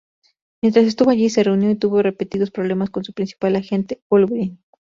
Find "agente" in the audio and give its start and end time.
3.55-4.01